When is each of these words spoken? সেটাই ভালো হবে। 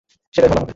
সেটাই 0.33 0.49
ভালো 0.49 0.59
হবে। 0.59 0.69